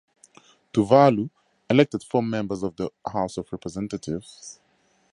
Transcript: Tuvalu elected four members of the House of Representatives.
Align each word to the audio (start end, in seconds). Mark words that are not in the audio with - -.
Tuvalu 0.73 1.29
elected 1.69 2.01
four 2.03 2.23
members 2.23 2.63
of 2.63 2.75
the 2.75 2.89
House 3.05 3.37
of 3.37 3.51
Representatives. 3.51 4.59